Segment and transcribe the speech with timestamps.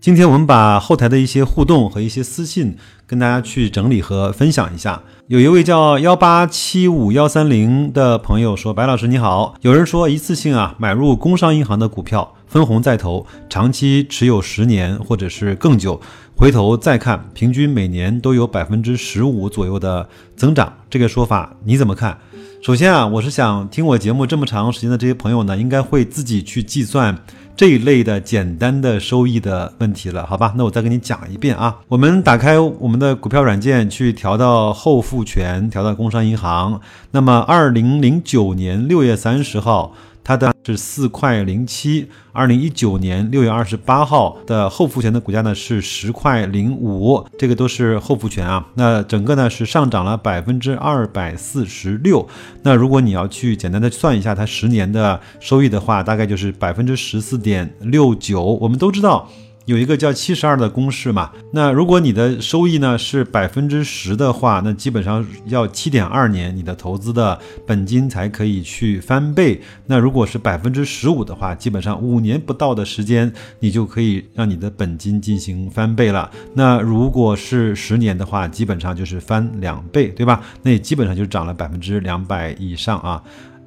[0.00, 5.02] 今天我们把后台的一些互动和一些私信跟大家去整理和分享一下。
[5.26, 16.00] 有一位叫幺八七五幺三零的朋友说：“白老师你好，有人说一次性啊买入工商银行的股票，分红再投，长期持有十年或者是更久，
[16.36, 22.16] 回头再看，平均每年都有百分之十五左右的增长，这个说法你怎么看？”
[22.60, 27.16] 首先啊，我是想听我节目这么长时间的这些朋友呢，应该会自己去计算
[27.56, 30.52] 这一类的简单的收益的问题了，好吧？
[30.56, 31.76] 那我再给你讲一遍啊。
[31.86, 36.80] 我们打开我们的股票软件，去调到后付权，调到工商银行。
[37.12, 39.94] 那么，二零零九年六月三十号。
[40.28, 48.66] 它的是四块零七，二零一九年六月二十八号的后复权的股价呢是十块零五，这个都是后复权啊。
[48.74, 52.28] 那整个呢是上涨了百分之二百四十六。
[52.62, 58.42] 那如果你要去简单的算一下它十年的收益的话，大概就是百分之十四点六九。
[58.60, 59.30] 我们都知道。
[59.68, 69.60] 有一个叫七十二的公式嘛，那如果你的收益呢是百分之十的话，那基本上要七点二年，你的投资的本金才可以去翻倍。
[69.84, 73.30] 那如果是百分之十五的话，基本上五年不到的时间，
[73.60, 76.30] 你就可以让你的本金进行翻倍了。
[76.54, 80.42] 那如果是十年的话，基本上就是翻两倍，对吧？
[80.62, 83.22] 那也基本上就涨了百分之两百以上啊。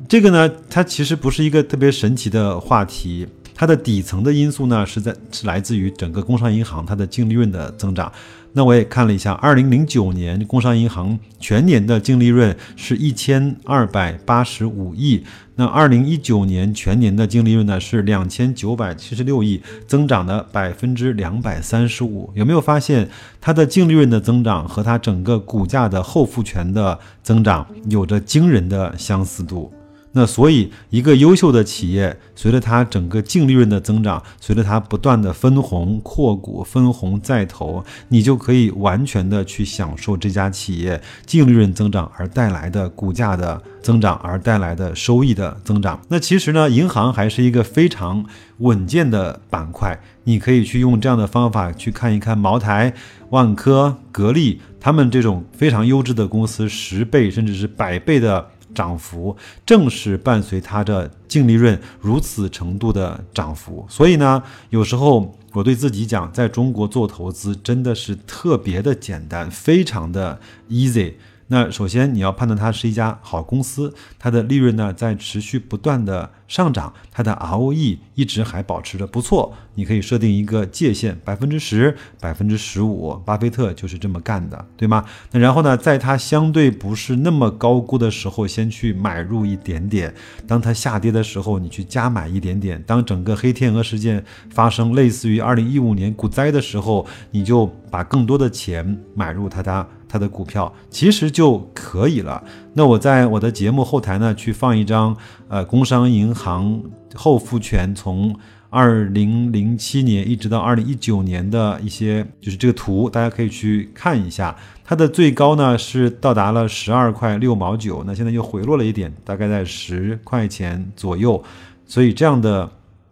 [0.09, 3.27] 这个呢，它其实不是一个特别神奇的话题。
[3.61, 8.11] 它的底层的因素呢，是在是来自于整个工商银行它的净利润的增长。
[8.53, 15.23] 那我也看了一下，二零零九年工商银行全年的净利润是一千二百八十五亿，
[15.57, 22.31] 那二零一九年全年的净利润呢是两千九百七十六亿，增长了百分之两百三十五。
[22.33, 23.07] 有没有发现
[23.39, 29.71] 它的净利润的增长和它整个股价的后复权的增长有着惊人的相似度？
[30.13, 46.01] 那所以，一个优秀的企业，随着它整个净利润的增长，随着它不断的分红扩股、分红再投，你就可以完全的去享受这家企业净利润增长而带来的股价的增长而带来的收益的增长。
[46.09, 48.25] 那其实呢，银行还是一个非常
[48.57, 52.94] 稳健的板块，你可以去用这样的方法去看一看茅台、
[53.29, 58.50] 万科、格力他们这种非常优质的公司，十倍甚至是百倍的。
[58.73, 70.39] 涨幅正是伴随它的净利润如此程度的涨幅，所以呢，有时候我对自己讲，在中国做投资真的是特别的简单，非常的
[70.69, 71.13] easy。
[71.51, 79.53] 那首先你要判断它是一家好公司，它的利润呢在持续不断的上涨，它的 ROE 一直还保持着不错。
[79.75, 85.03] 你可以设定一个界限，百分之十、百分之十五，巴菲特就是这么干的，对吗？
[85.31, 90.09] 那然后呢，在它相对不是那么高估的时候，先去买入一点点；
[90.47, 99.85] 当它下跌的时候，你去加买一点点；当整个黑天鹅事件发生，类似于二零一五年股灾的时候，你就把更多的钱买入它的。
[100.11, 102.44] 它的股票其实就可以了。
[102.73, 105.16] 那我在我的节目后台呢，去放一张
[105.47, 106.83] 呃工商银行
[107.16, 108.35] 后付权从
[108.69, 114.53] 二零零七年一直到二零一九年的一些就是这个图，大家可以去看一下。
[114.83, 121.41] 它的最高呢是到达了十二块六毛九，那现在又回落了一点，大概在十块钱左右。
[121.85, 122.69] 所以这样的。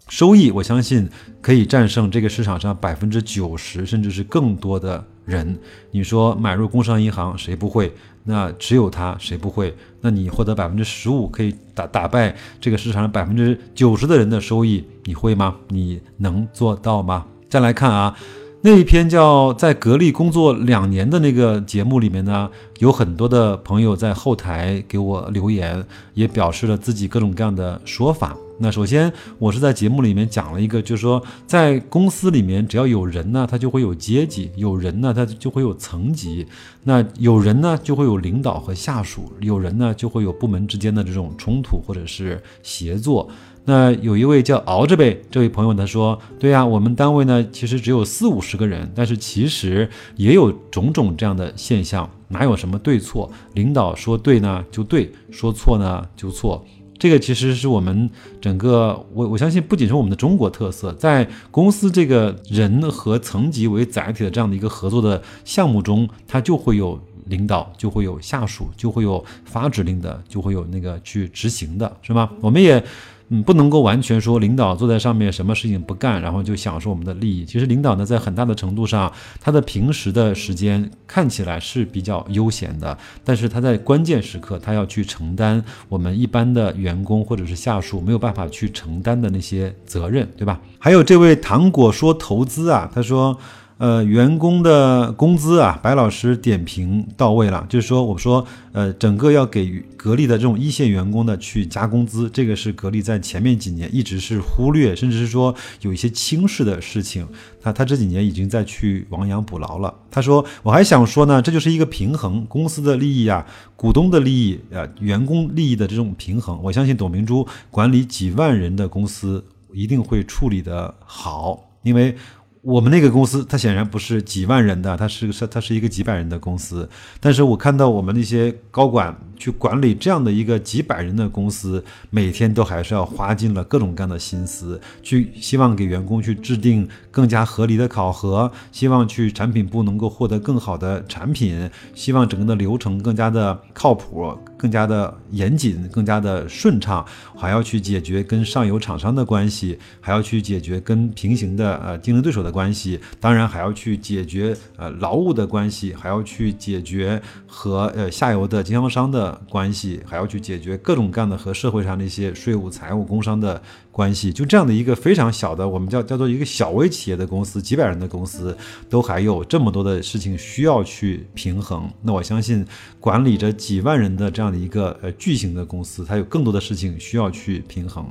[0.09, 1.07] 收益，我相信
[1.41, 5.57] 可以战胜这个市场上百分之九十甚至是更多的人。
[5.91, 7.93] 你说买入工商银行谁不会？
[8.23, 9.73] 那只有它谁不会？
[10.01, 15.55] 那你获得百分之十五可以打打败这个市场上百分之九十的人的收益，你会吗？
[15.69, 17.25] 你能做到吗？
[17.47, 18.15] 再来看啊，
[18.61, 22.49] 那一篇叫在格力工作两年的那个节目里面呢，
[22.79, 25.83] 有很多的朋友在后台给我留言，
[26.13, 28.35] 也表示了自己各种各样的说法。
[28.61, 36.45] 那首先，我是在节目里面讲了一个，就是说，在公司里面，只要有人呢，他就会有阶级；有人呢，他就会有层级；
[36.83, 43.29] 那有人呢，就会有领导和下属；有人呢，就会有部门之间的这种冲突或者是协作。
[43.63, 53.31] 那有一位叫熬着呗这位朋友，他说：“对呀，我们单位呢，其实只有四五十个人，但是其实也有种种这样的现象，哪有什么对错？
[53.53, 56.65] 领导说对呢就对，说错呢就错。”
[56.99, 58.09] 这个其实是我们
[58.41, 72.29] 整个，我我相信不仅是我们的中国特色，在公司这个人和层级为载体的这样的一个合作的项目中，它就会有领导，就会有下属，就会有发指令的，就会有那个去执行的，是吗？
[72.41, 72.83] 我们也。
[73.31, 77.45] 嗯，不能够完全说领导坐在上面什么事情不干，然后就享受我们的利益。
[77.45, 90.59] 其实领导呢，在很大的程度上，他的平时的时间看起来是比较悠闲的，但是他在关键时刻，他要去承担我们一般的员工或者是下属没有办法去承担的那些责任，对吧？
[90.79, 93.37] 还有这位糖果说投资啊，他说。
[93.79, 97.65] 呃，员工的工资啊，白老师点评到位了。
[97.69, 107.25] 就是说，我说，呃，整个要给格力的这种一线员工的去加工资，这个是格力在前面几年一直是忽略，甚至是说有一些轻视的事情。
[107.61, 109.95] 他他这几年已经在去亡羊补牢了。
[110.11, 113.45] 他说，我还想说呢，这就是一个平衡，公司的利益啊，
[113.77, 116.59] 股东的利益啊，员工利益的这种平衡。
[116.61, 119.41] 我相信董明珠管理几万人的公司
[119.73, 122.13] 一定会处理的好，因为。
[122.61, 126.89] 我们那个公司，它显然不是几万人的，它是是它是一个几百人的公司。
[127.21, 144.37] 但是我看到我们那些高管去管理这样的一个几百人的公司，每天都还是要花尽了各种各样的心思，去希望给员工去制定更加合理的考核，希望去产品部能够获得更好的产品，希望整个的流程更加的靠谱。
[144.59, 163.61] 更加的严谨，更加的顺畅，还要去解决跟上游厂商的关系，还要去解决跟平行的呃竞争对手的关系，当然还要去解决呃劳务的关系，还要去解决和呃下游的经销商的关系，还要去解决各种各样的和社会上的一些税务、财务、工商的。
[163.91, 168.55] 关系就这样的一个非常小的，我们叫叫做一个小微企业的公司，几百人的公司，
[168.89, 171.89] 都还有这么多的事情需要去平衡。
[172.03, 172.65] 那我相信，
[173.01, 178.05] 管理着几万人的这样的一个呃巨型的公司，它有更多的事情需要去平衡。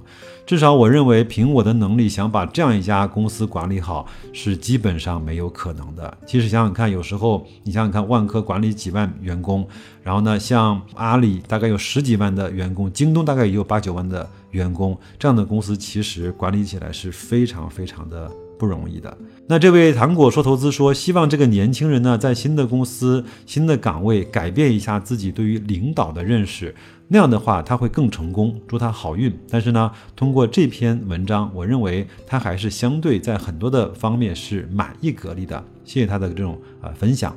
[0.45, 6.19] 至少我认为，凭我的能力，想把这样一家公司管理好，是基本上没有可能的。
[6.27, 9.67] 其实想想看，有时候你想想看，万科管理几万员工，
[10.03, 14.29] 然后呢，像阿里大概有十几万的员工，京东大概也有八九万的。
[14.53, 19.17] 员工这样的公司其实管理起来是非常非常的不容易的。
[19.47, 26.75] 那这位糖果说投资说，希望这个年轻人呢，在新的公司、新的岗位改变一下自己对于领导的认识，
[27.09, 28.61] 那样的话他会更成功。
[28.67, 29.33] 祝他好运。
[29.49, 35.65] 但是呢，通过这篇文章，我认为他还是相对在很多的方面是满意格力的。
[35.85, 37.35] 谢谢他的这种啊分享。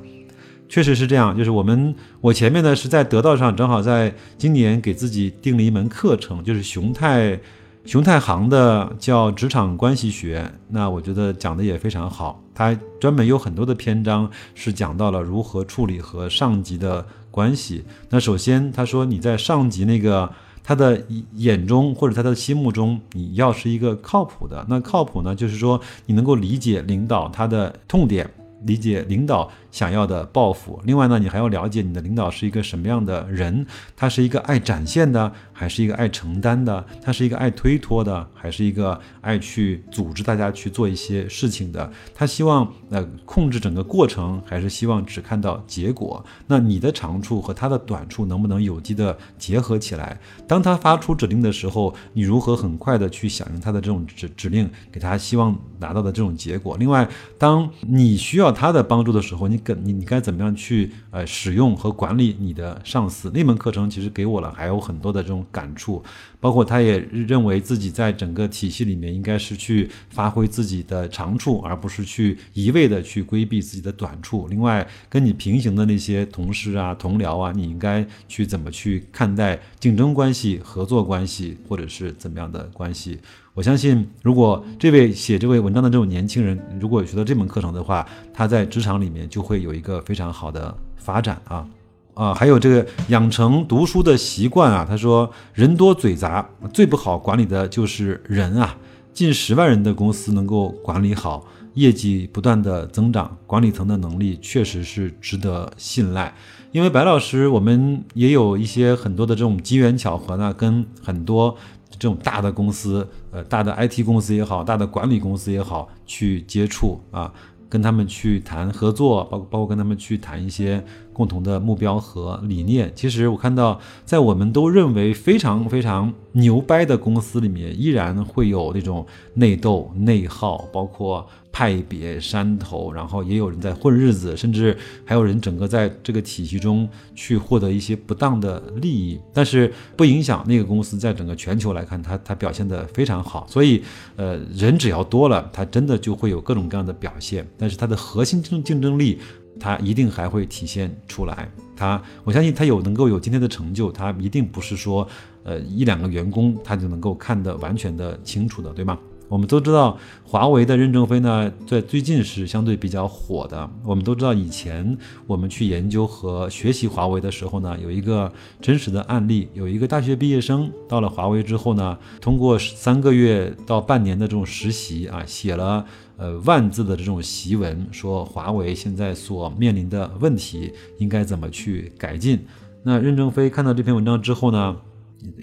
[0.67, 7.38] 确实是这样，就是我们我前面呢是在得道上，正好在今年给自己定了一门课程，就是熊太
[7.83, 10.51] 熊太行的叫职场关系学。
[10.69, 17.83] 那我觉得讲的也非常好，他专门有很多的篇章是讲到了如何处理和上级的关系。
[18.09, 20.31] 那首先他说你在上级那个
[20.63, 24.63] 他的眼中或者他的心目中，你要是一个靠谱的。
[24.69, 28.29] 那靠谱呢，就是说你能够理解领导他的痛点，
[28.63, 29.49] 理解领导。
[29.71, 30.79] 想要的抱负。
[30.83, 33.65] 另外呢，你还要了解你的领导是一个什么样的人，
[33.95, 36.85] 他是一个爱展现的，还是一个爱承担的？
[37.01, 41.89] 他是一个爱推脱的，还是一个爱去组织大家去做一些事情的？
[42.13, 46.24] 他希望呃控制整个过程，还是希望只看到结果？
[46.47, 50.19] 那你的长处和他的短处能不能有机的结合起来？
[50.45, 56.75] 当他发出指令的时候，你如何很快的去响应他的这种指指令，给他希望拿到的这种结果？
[56.77, 57.07] 另外，
[57.38, 59.60] 当你需要他的帮助的时候，你。
[59.63, 63.31] 跟你你该怎么样去呃使用和管理你的上司？
[63.33, 66.03] 那门课程其实给我了还有很多的这种感触，
[66.39, 74.47] 包括他也认为自己在整个体系里面应该是去发挥自己的长处，而不是去一味的去规避自己的短处。
[74.50, 83.19] 另外，跟你平行的那些同事啊、同僚啊，你应该去怎么去看待竞争关系、合作关系，或者是怎么样的关系？
[83.53, 91.67] 我相信，如果这位写这位文章的这种年轻人，如果学到这门课程的话，他在职场里面就会有一个非常好的发展啊
[92.13, 92.34] 啊！
[92.34, 98.77] 还有这个养成读书的习惯啊，他说人多嘴杂，最不好管理的就是人啊。
[99.12, 106.34] 近十万人的公司能够管理好，业绩不断的增长，管理层的能力确实是值得信赖。
[106.72, 111.58] 因为白老师，我们也有一些很多的这种机缘巧合呢，跟很多。
[112.01, 117.31] 这种大的公司，呃，大的 IT 公司也好，大的管理公司也好，去接触啊，
[117.70, 122.91] 跟他们去谈合作，包包括跟他们去谈一些共同的目标和理念。
[122.96, 131.27] 其实我看到，在我们都认为非常非常牛掰的公司里面，依然会有那种内斗、内耗，包括。
[131.53, 143.46] 派别山头，然后也有人在混日子，甚至还有人整个在这个体系中去获得一些不当的利益，但是不影响那个公司在整个全球来看，它它表现的非常好。
[143.50, 143.84] 所以，
[144.15, 149.20] 呃，人只要多了，它真的就会有各种各样的表现，但是它的核心竞竞争力，
[149.62, 151.50] 他一定还会体现出来。
[151.77, 155.08] 他我相信他有能够有今天的成就，他一定不是说
[155.44, 158.98] 呃一两个员工他就能够看得完全的清楚的，对吗？
[159.31, 163.69] 我们都知道，华为的任正非呢，在最近是相对比较火的。
[163.85, 175.85] 我们都知道，以前我们去研究和学习华为的时候呢，有一个真实的案例，有一个大学毕业生到了华为之后呢，通过三个月到半年的这种实习啊，写了
[176.17, 182.38] 呃万字的这种檄文，说华为现在所面临的问题应该怎么去改进。
[182.83, 184.75] 那任正非看到这篇文章之后呢？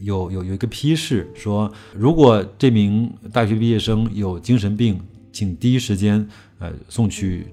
[0.01, 5.01] 有有有一个批示说，如果这名大学毕业生有精神病，
[5.33, 6.27] 请第一时间
[6.59, 7.47] 呃送去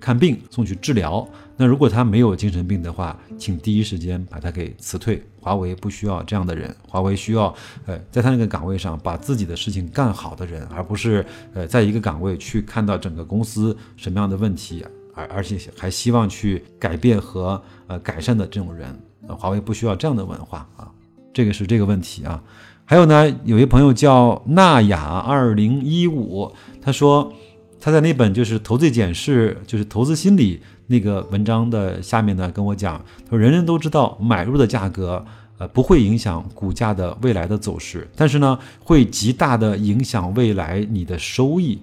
[0.00, 1.28] 看病，送去治疗。
[1.56, 5.22] 那如果他没有精神病的话，请第一时间把他给辞退。
[5.38, 7.54] 华为不需要这样的人，华为需要
[7.86, 14.84] 呃在他那个岗位上把自己的事情干好的人，而不是呃在一个岗位去看到整个公司什么样的问题，
[15.14, 18.98] 而而且还希望去改变和呃改善的这种人。
[19.28, 20.90] 华为不需要这样的文化啊。
[21.32, 22.42] 这个是这个问题啊，
[22.84, 27.32] 还有呢，有一朋友叫纳雅二零一五，他说
[27.80, 35.24] 他在那本就是投资简视，就是投资心理那个文章的下面呢，跟我讲，他说人人都知道买入的价格，
[35.58, 41.80] 呃，不会影响股价的未来的走势，但是呢，会极大的影响未来你的收益。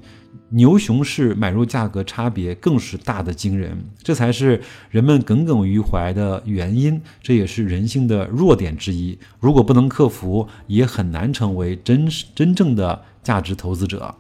[0.49, 9.17] 牛熊市买入价格差别更是大的惊人，这才是人们耿耿于怀的原因，这也是人性的弱点之一。
[9.39, 14.15] 如果不能克服，也很难成为真真正的价值投资者。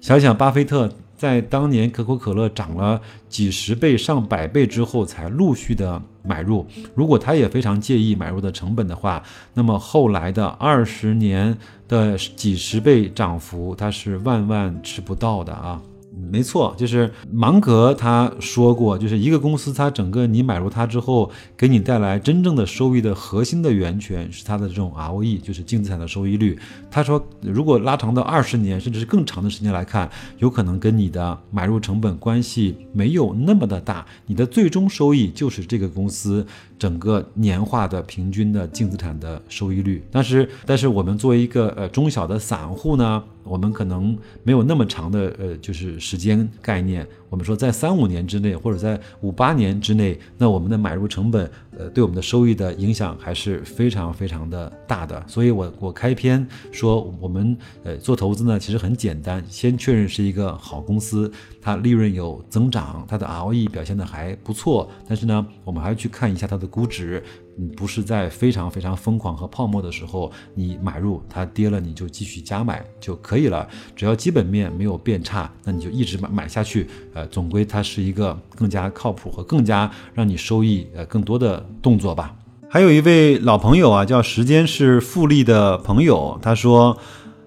[0.00, 0.92] 想想巴菲特。
[1.20, 2.98] 在当年可口可乐涨了
[3.28, 6.66] 几十倍、上百倍之后，才陆续的买入。
[6.94, 9.22] 如果他也非常介意买入的成本的话，
[9.52, 11.54] 那么后来的二十年
[11.86, 15.78] 的几十倍涨幅，他是万万吃不到的啊。
[16.12, 26.58] 没错，就是芒格他说过，就是一个公司，它整个你买入它之后，给你带来真正的收益的核心的源泉是它的这种 ROE，就是净资产的收益率。
[26.90, 36.44] 他说，如果拉长到二十年甚至是更长的时间来看，有可能跟你的买入成本关系没有那么的大，你的最终收益就是这个公司
[36.80, 40.02] 整个年化的平均的净资产的收益率。
[40.10, 43.22] 但是，但是我们作为一个呃中小的散户呢？
[43.42, 47.06] 我们可能没有那么长的呃，就是时间概念。
[47.30, 55.24] 我们说在三五年之内，或者在五八年之内，那我们的买入成本，呃，对我们的收益的影响还是非常非常的大的。
[55.28, 61.30] 所以，我我开篇说，我们呃做投资呢，其实很简单，先确认是一个好公司，
[61.62, 64.90] 它利润有增长，它的 ROE 表现的还不错。
[65.06, 67.22] 但是呢，我们还要去看一下它的估值。
[67.60, 73.68] 你不是在非常非常疯狂和泡沫的时候，你买入它跌了，你就继续加买就可以了。
[73.94, 76.88] 只要基本面没有变差，那你就一直买买下去。
[77.12, 82.34] 呃，总归它是一个更加靠谱和更加让你收益呃更多的动作吧。
[82.68, 86.96] 还有一位老朋友啊，叫时间是复利的朋友，他说。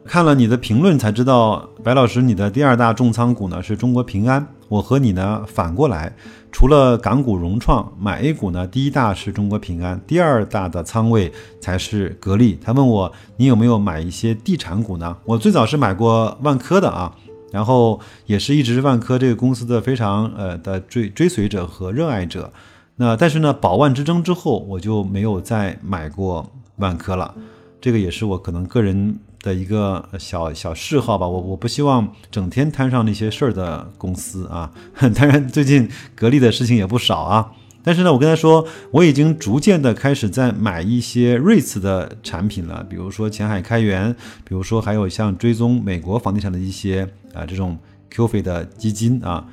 [0.06, 4.46] 看了你的评论才知道，白老师，你的第二大重仓股呢是中国平安。
[4.68, 6.14] 我和你呢反过来，
[6.54, 12.58] 除了港股融创买 A 股呢，第一大是中国平安，第二大的仓位才是格力。
[12.64, 15.18] 他问我你有没有买一些地产股呢？
[15.26, 17.12] 我最早是买过万科的啊，
[17.52, 22.54] 然后也是一直万科这个公司的非常呃的追追随者和热爱者。
[22.98, 27.34] 那但是呢，宝万之争之后，我就没有再买过万科了。
[27.84, 29.20] 这个也是我可能个人。
[29.44, 34.72] 的一个小小嗜好吧，我我不希望整天摊上那些事儿的公司啊。
[35.14, 37.52] 当然，最近格力的事情也不少啊。
[37.84, 47.78] 但是呢，我跟他说，我已经逐渐的开始在买一些瑞慈的产品了，比如说前海开源，比如说还有像追踪美国房地产的一些啊这种
[48.16, 49.46] QF 的基金啊。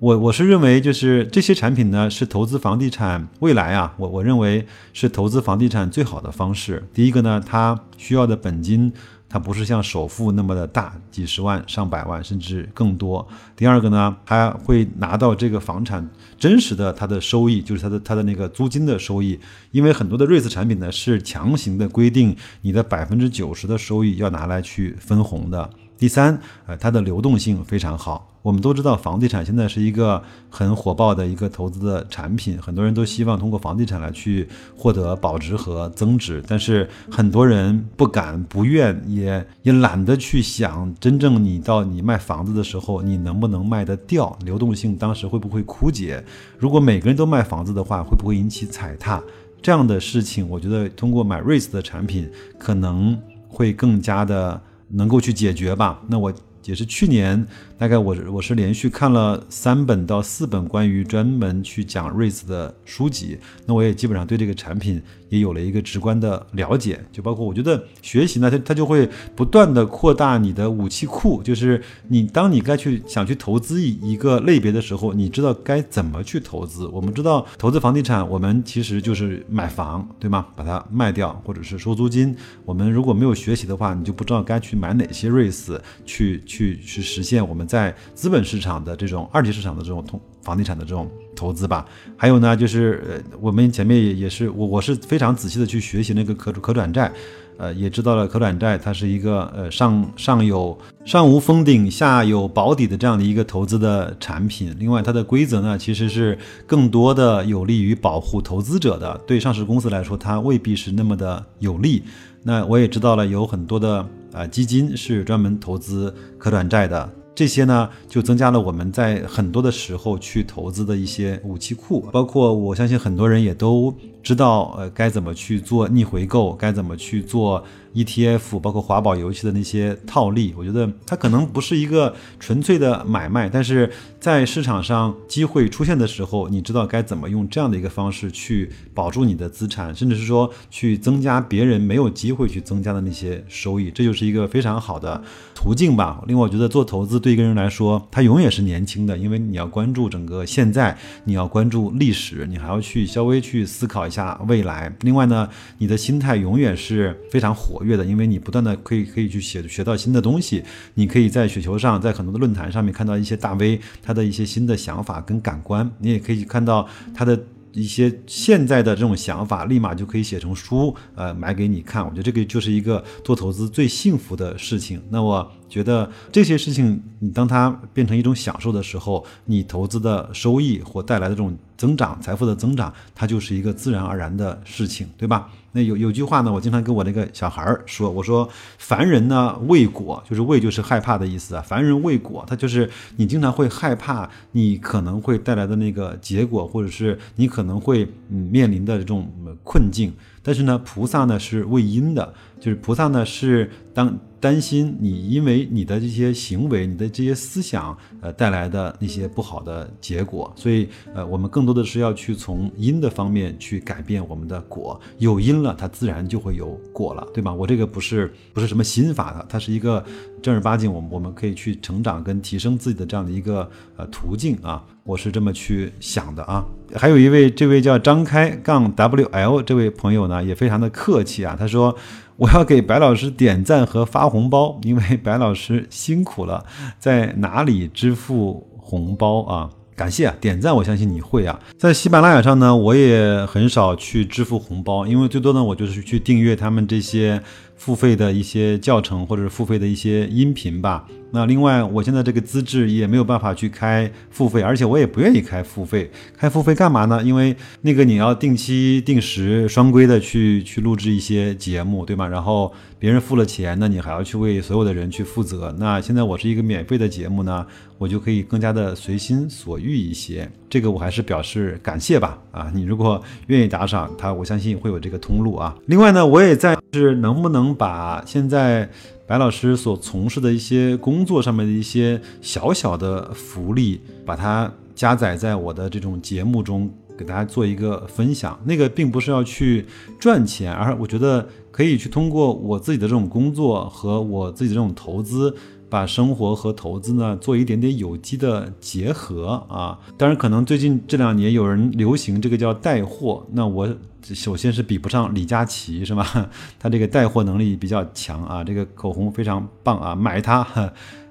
[0.00, 6.86] 我我是认为，就是这些产品呢，是投资房地产未来啊，我我认为是投资房地产最好的方式。
[6.94, 8.92] 第一个呢，它需要的本金。
[9.30, 13.28] 它不是像首付那么的大，几十万、上百万，甚至更多。
[13.54, 19.38] 第二个呢，它会拿到这个房产真实的它的收益，就是它的它的那个租金的收益。
[19.70, 25.68] 因为很多的瑞斯产品呢，是强行的规定你的百分之九十的收益要拿来去分红的。
[25.98, 28.26] 第三，呃，它的流动性非常好。
[28.40, 36.42] 我们都知道，房地产现在是一个很火爆的一个投资的产品，很多人都希望通过房地产来去获得保值和增值。
[36.46, 44.38] 但是很多人不敢、不愿，也也懒得去想，真正你到你卖房子的时候，你能不能卖得掉？
[44.44, 46.24] 流动性当时会不会枯竭？
[46.56, 49.20] 如果每个人都卖房子的话，会不会引起踩踏？
[49.60, 54.58] 这样的事情，我觉得通过买瑞斯的产品，可能会更加的。
[54.90, 56.00] 能够去解决吧？
[56.08, 56.32] 那我
[56.68, 57.46] 也是去年，
[57.78, 67.00] 大概我我是连续看了三本到四本关于专门去讲 RACE 的书籍，那我也基本上对这个产品也有了一个直观的了解。
[67.10, 76.86] 就包括我觉得学习呢，它它就会不断的扩大你的武器库，就是你当你该去想去投资一一个类别的时候，你知道该怎么去投资。
[76.88, 80.46] 我们知道投资房地产，我们其实就是买房，对吗？
[80.54, 82.36] 把它卖掉或者是收租金。
[82.66, 91.86] 我们如果没有学习的话，你就不知道该去买哪些 RACE 去去去去实现我们在资本市场的这种二级市场的这种通房地产的这种投资吧。
[92.16, 97.12] 还有呢，就是呃，我们前面也也是我我是非常仔细的去学习那个可可转债。
[97.58, 104.72] 呃，也知道了可转债它是一个呃上上有上无封顶下有保底的这样的一个投资的产品。
[104.78, 106.38] 另外，它的规则呢，其实是
[106.68, 109.20] 更多的有利于保护投资者的。
[109.26, 112.04] 对上市公司来说，它未必是那么的有利。
[112.42, 117.10] 那我也知道了，有很多的呃基金是专门投资可转债的。
[117.34, 127.62] 这些呢，就增加了我们在很多的时候去投资的一些武器库，包括我相信很多人也都知道，呃，该怎么去做逆回购，该怎么去做。
[127.98, 133.90] ETF 包括华宝游戏的那些套利，我觉得它可能不是一个纯粹的买卖，但是
[134.20, 145.20] 在市场上机会出现的时候，你知道该怎么用这样的一个方式去保住你的资产，甚至是说去增加别人没有机会去增加的那些收益，这就是一个非常好的
[145.52, 146.22] 途径吧。
[146.28, 154.94] 另外，我觉得做投资对一个人来说，他永远是年轻的，因为你要关注整个现在，你要关注历史，你还要去稍微去思考一下未来。
[155.00, 157.87] 另外呢，你的心态永远是非常活跃。
[157.96, 160.62] 的，因为你不断的可以可以去写学到新的东西，
[160.94, 167.40] 你可以在雪球上，在很多的论坛上面看到一些大 V 他的一些新的想法跟感官，你也可以看到他的
[167.72, 172.02] 一些现在的这种想法，立马就可以写成书，呃，买给你看。
[172.04, 175.00] 我觉得这个就是一个做投资最幸福的事情。
[175.10, 185.48] 那我觉得这些事情，你当它变成一种享受的时候，你投资的收益或带来的这种增长、财富的增长，它就是一个自然而然的事情，对吧？
[185.72, 191.62] 那有有句话呢，我经常跟我那个小孩儿说，我说凡人呢畏果，就是畏就是害怕的意思啊。
[191.62, 199.30] 凡人畏果，他就是你经常会害怕你可能会带来的那个结果，或者是你可能会嗯面临的这种
[199.62, 200.12] 困境。
[200.48, 204.18] 但是呢，菩萨呢是畏因的，就是菩萨呢是当。
[204.40, 215.00] 担心你因为你的这些行为、你的这些思想，呃带来的那些不好的结果，所以呃我们更多的是要去从因的方面去改变我们的果。
[215.18, 217.52] 有因了，它自然就会有果了，对吧？
[217.52, 220.04] 我这个不是不是什么心法的，它是一个
[220.42, 226.64] 正儿八经，我们我们可以去成长跟提升自己的这样的一个呃途径啊，我是这么去想的啊。
[226.94, 231.96] 还有一位这位叫张开杠 WL 这位朋友呢，也非常的客气啊，他说。
[232.38, 236.64] 我要给白老师点赞和发红包，因为白老师辛苦了。
[236.96, 239.68] 在哪里支付红包啊？
[239.96, 241.58] 感谢啊，点赞我相信你会啊。
[241.76, 247.42] 在喜马拉雅上呢，我也很少去支付红包，因为最多呢，我就是去订阅他们这些
[247.78, 251.06] 付费的一些教程或者付费的一些音频吧。
[251.30, 256.10] 那另外，我现在这个资质也没有办法去开付费，而且我也不愿意开付费。
[256.36, 257.22] 开付费干嘛呢？
[257.22, 262.26] 因为那个你要定期定时双规的去去录制一些节目，对吗？
[262.26, 265.74] 然后别人付了钱，那你还要去为所有的人去负责。
[265.78, 267.66] 那现在我是一个免费的节目呢，
[267.98, 270.50] 我就可以更加的随心所欲一些。
[270.70, 272.38] 这个我还是表示感谢吧。
[272.52, 275.76] 啊，你如果愿意打赏他，我相信会有这个通路啊。
[275.86, 278.88] 另外呢，我也在是能不能把现在。
[279.28, 288.58] 白老师所从事的一些工作上面的一些小小的福利，把它加载在我的这种节目中，给大家做一个分享。
[288.64, 289.84] 那个并不是要去
[290.18, 295.54] 赚钱，而我觉得可以去通过我自己的这种工作和我自己的这种投资，
[295.88, 299.98] 把生活和投资呢做一点点有机的结合啊。
[300.16, 303.88] 当然，可能最近这两年有人流行这个叫带货，那我。
[304.34, 306.50] 首先是比不上李佳琦是吧？
[306.78, 310.66] 他这个带货能力比较强啊，这个口红非常棒啊，买它。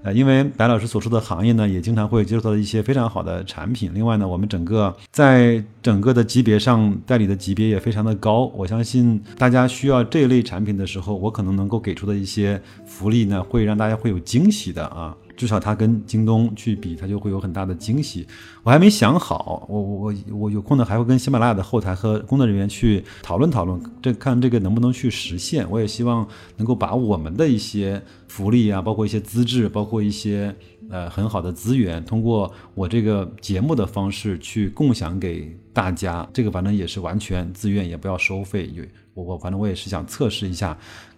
[0.04, 3.92] 呃，因为白老师所处的行业呢，也经常会接触到一些非常好的产品。
[3.94, 8.46] 另外呢，我们整个在整个的级别上代理的级别也非常的高。
[8.56, 15.16] 我相信大家需要这类产品的时候，我可能能够给出的一些福利呢，会让大家会有惊喜的啊。
[15.38, 18.28] 至少它跟京东去比，它就会有很大的惊喜。
[18.64, 25.66] 我还没想好，我我我我有空呢，还会跟喜马拉雅的后台和工作人员去讨论讨论，这看这个能不能去实现。
[25.70, 30.54] 我也希望能够把我们的一些福利啊，包括一些资质，包括一些
[30.90, 36.28] 呃很好的资源，通过我这个节目的方式去共享给大家。
[36.34, 38.70] 这个反正也是完全自愿，也不要收费。
[39.14, 40.78] 我我反正我也是想测试一下，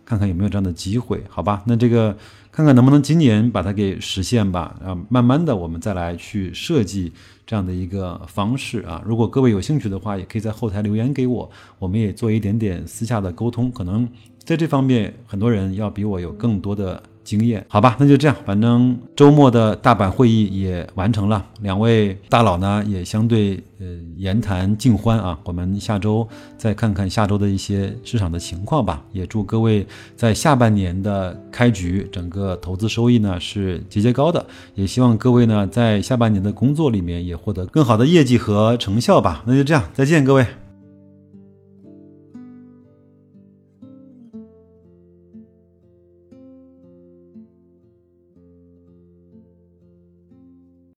[0.10, 1.62] 看看有没有这样的机会，好吧？
[1.67, 2.17] 那这个
[2.52, 4.76] 看看能不能今年把它给实现吧。
[4.84, 7.13] 啊，慢慢的我们再来去设计
[7.45, 9.04] 这样的一个方式啊。
[9.06, 13.72] 如果各位有兴趣的话，也可以在后台留言给我，我们也做一点点私下的沟通。
[13.72, 17.04] 可能在这方面，很多人要比我有更多的。
[17.30, 18.36] 经验，好吧，那就这样。
[18.44, 23.86] 反正周末的大阪会议也完成了，两位大佬呢也相对呃
[24.18, 25.38] 言谈尽欢啊。
[25.44, 29.04] 我们下周再看看下周的一些市场的情况吧。
[29.12, 34.44] 也祝各位在下半年的开局，整个投资收益呢是节节高的。
[34.74, 39.44] 也希望各位呢在下半年的工作里面也获得更好的业绩和成效吧。
[39.46, 40.68] 那就这样，再见，各位。